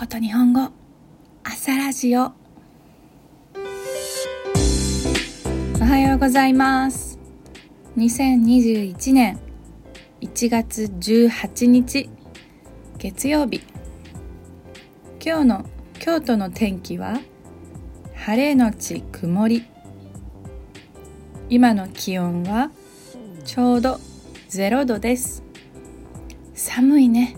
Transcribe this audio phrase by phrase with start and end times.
[0.00, 0.70] こと日本語。
[1.44, 2.32] 朝ラジオ。
[5.78, 7.18] おはようございます。
[7.98, 9.38] 2021年
[10.22, 12.08] 1月18日
[12.96, 13.60] 月曜日。
[15.22, 15.66] 今日の
[15.98, 17.20] 京都の天気は
[18.14, 19.66] 晴れのち曇り。
[21.50, 22.70] 今の気温は
[23.44, 24.00] ちょうど
[24.48, 25.42] 0度です。
[26.54, 27.36] 寒いね。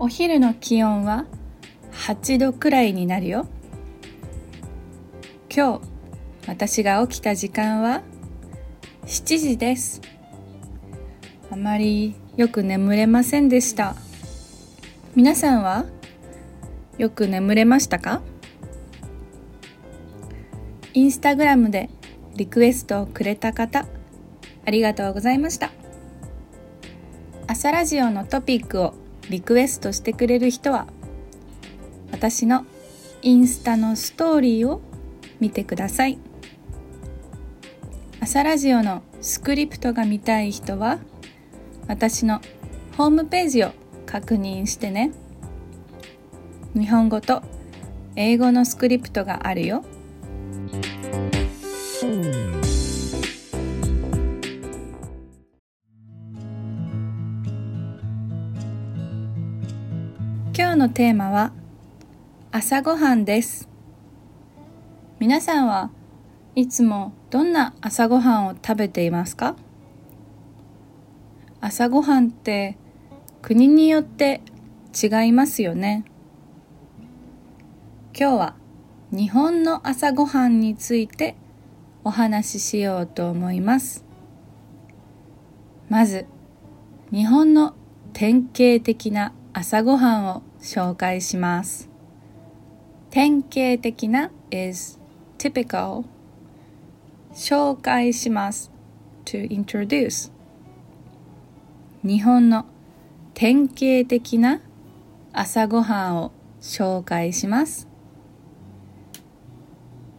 [0.00, 1.26] お昼の気温は
[1.92, 3.48] 8度くらいになるよ。
[5.52, 5.80] 今日
[6.46, 8.02] 私が起きた時間は
[9.06, 10.00] 7時です。
[11.50, 13.96] あまりよく眠れませんでした。
[15.16, 15.84] 皆さんは
[16.96, 18.22] よく眠れましたか？
[20.94, 21.90] インスタグラムで
[22.36, 23.84] リクエストをくれた方
[24.64, 25.72] ありがとうございました。
[27.48, 28.94] 朝ラジオのトピックを
[29.30, 30.86] リクエストしてくれる人は
[32.12, 32.64] 私の
[33.22, 34.80] インスタのストーリーを
[35.40, 36.18] 見てください。
[38.20, 40.98] 朝ラジオのスクリプトが見たい人は
[41.86, 42.40] 私の
[42.96, 43.72] ホームページを
[44.06, 45.12] 確認してね。
[46.74, 47.42] 日本語と
[48.16, 49.84] 英語のスクリプトがあるよ。
[60.60, 61.52] 今日のテーマは
[62.50, 63.68] 朝ごはんです。
[65.20, 65.92] 皆さんは
[66.56, 69.54] いつもどんな朝ごはんを食べていますか？
[71.60, 72.76] 朝ごはんって
[73.40, 74.40] 国によって
[75.00, 76.04] 違いますよね。
[78.12, 78.56] 今日は
[79.12, 81.36] 日本の朝ごはんについて
[82.02, 84.04] お話ししようと思います。
[85.88, 86.26] まず
[87.12, 87.76] 日本の
[88.12, 91.88] 典型的な朝ごはんを紹介します。
[93.10, 94.98] 典型的な is
[95.38, 96.04] typical
[97.32, 98.70] 紹介します。
[99.24, 100.32] to introduce
[102.02, 102.64] 日本の
[103.34, 104.60] 典型的な
[105.32, 107.88] 朝ごはんを紹介します。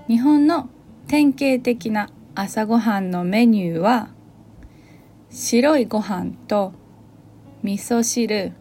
[0.07, 0.69] 日本の
[1.07, 4.09] 典型的な朝ごはんのメニューは
[5.29, 6.73] 白いご飯と
[7.63, 8.53] 味噌汁。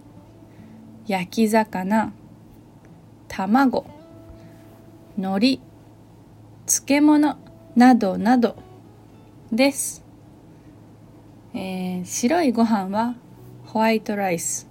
[1.09, 2.13] 焼き魚
[3.29, 3.87] 卵
[5.17, 5.61] 海苔
[6.67, 7.39] 漬物
[7.75, 8.57] などなど
[9.51, 10.05] です、
[11.55, 13.15] えー、白いご飯は
[13.65, 14.69] ホワイトライス。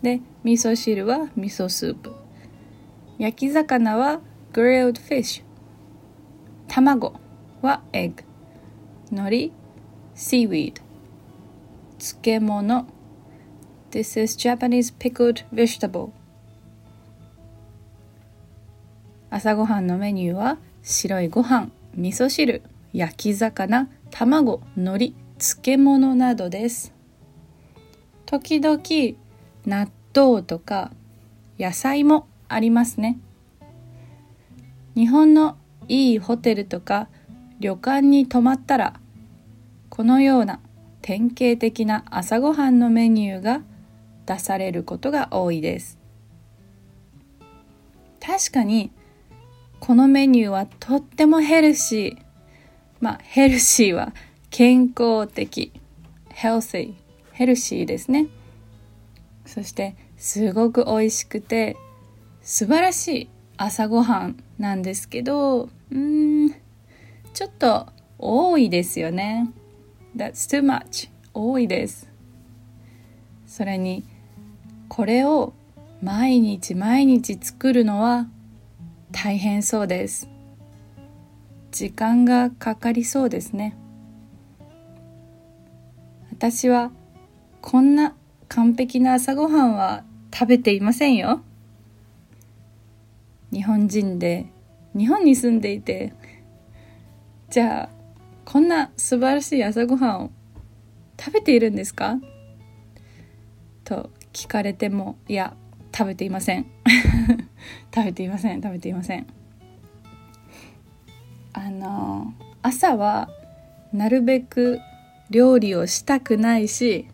[0.00, 2.14] で味噌汁は味噌スープ。
[3.18, 4.20] 焼き魚は
[4.52, 5.44] グリルドフィッシュ。
[6.68, 7.14] 卵
[7.62, 8.22] はエッグ。
[9.10, 9.50] 海苔
[10.14, 10.82] シーウィード
[11.98, 12.86] 漬物
[13.94, 16.10] This is Japanese pickled vegetable.
[19.30, 22.62] 朝ごはんのメニューは白いご飯、味噌汁、
[22.92, 26.92] 焼き魚、卵、海苔、漬物などです。
[28.26, 28.82] 時々
[29.64, 30.90] 納豆とか
[31.56, 33.20] 野菜もありますね。
[34.96, 35.56] 日本の
[35.86, 37.06] いいホテルとか
[37.60, 38.94] 旅館に泊まったら
[39.88, 40.58] このような
[41.00, 43.60] 典型的な朝ごはんのメニューが
[44.26, 45.98] 出されることが多いです。
[48.20, 48.90] 確かに
[49.80, 52.24] このメニューはとってもヘルシー。
[53.00, 54.14] まあヘルシーは
[54.50, 55.72] 健康的
[56.30, 56.94] healthy
[57.32, 58.28] ヘルシーですね。
[59.44, 61.76] そしてすごく美味しくて
[62.40, 66.50] 素晴らしい朝ごはんなんですけどうん
[67.34, 69.52] ちょっと多いですよね。
[70.16, 72.10] That's too much 多いです。
[73.46, 74.04] それに
[74.88, 75.54] これを
[76.02, 78.28] 毎日毎日作るのは
[79.12, 80.28] 大変そうです。
[81.72, 83.76] 時間がかかりそうですね。
[86.30, 86.90] 私は
[87.60, 88.14] こんな
[88.48, 91.42] 完璧な朝ごはんは食べていませんよ。
[93.52, 94.46] 日本人で
[94.96, 96.12] 日本に住んでいて。
[97.50, 97.88] じゃあ
[98.44, 100.30] こんな素晴らしい朝ごはんを
[101.18, 102.18] 食べているんですか？
[103.84, 105.56] と聞かれてもいや
[105.96, 106.66] 食べていません。
[107.94, 109.26] 食べていません食べていません。
[111.52, 113.30] あの朝は
[113.92, 114.80] なるべく
[115.30, 117.06] 料理をしたくないし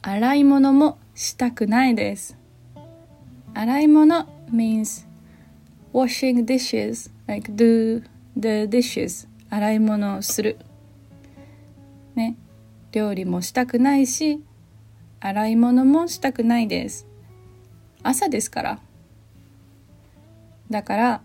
[0.00, 2.38] 洗い物もしたくないです。
[3.52, 5.06] 洗い物 means
[5.92, 8.02] washing dishes like do
[8.36, 9.28] the dishes.
[9.50, 10.58] 洗い物をする。
[12.14, 12.36] ね。
[12.92, 14.42] 料理もしたくないし
[15.20, 17.06] 洗い物もしたくないです。
[18.02, 18.80] 朝ですから。
[20.70, 21.22] だから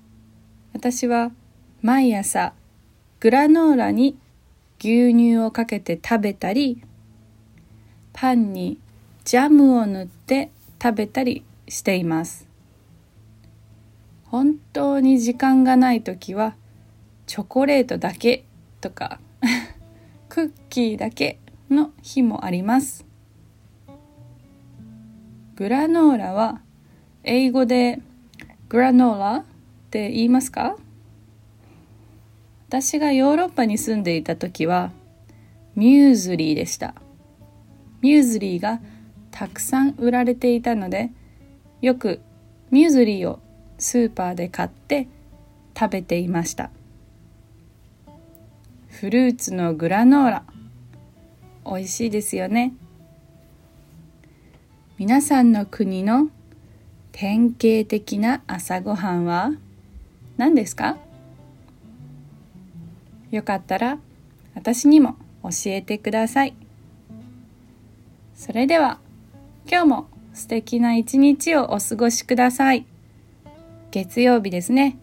[0.73, 1.31] 私は
[1.81, 2.53] 毎朝
[3.21, 4.17] グラノーラに
[4.79, 6.83] 牛乳をかけて食べたり
[8.11, 8.79] パンに
[9.23, 10.51] ジャムを塗って
[10.81, 12.47] 食べたりしています。
[14.25, 16.55] 本当に時間がない時は
[17.27, 18.43] チョコレートだけ
[18.81, 19.19] とか
[20.27, 21.39] クッキーだけ
[21.69, 23.05] の日もあります。
[25.55, 26.59] グラノーラは
[27.23, 28.01] 英語で
[28.67, 29.43] グラノーラっ
[29.89, 30.75] て言いますか？
[32.67, 34.91] 私がヨーロッパに住んでいた時は
[35.75, 36.93] ミューズリーでした。
[38.01, 38.81] ミューズリーが
[39.31, 41.11] たくさん売られていたので
[41.81, 42.19] よく
[42.69, 43.39] ミューズリーを
[43.77, 45.07] スーパーで買って
[45.77, 46.69] 食べていました。
[48.89, 50.43] フルーツのグラノーラ。
[51.65, 52.73] 美味しいですよね。
[54.97, 56.29] 皆さんの国の
[57.11, 59.51] 典型的な朝ごはんは？
[60.37, 60.95] 何ですか？
[63.29, 63.97] よかったら
[64.53, 66.55] 私にも教えてください。
[68.35, 68.99] それでは
[69.69, 72.85] 今日も素敵な一日をお過ごしください。
[73.91, 74.97] 月曜日ですね。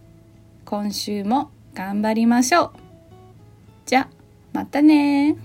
[0.64, 2.70] 今週も頑張りましょう。
[3.84, 4.08] じゃ
[4.54, 5.36] またね